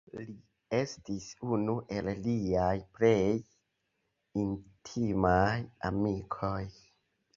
Li 0.17 0.23
estis 0.75 1.25
unu 1.57 1.75
el 1.97 2.09
liaj 2.27 2.73
plej 2.97 3.35
intimaj 4.45 5.59
amikoj. 5.91 6.57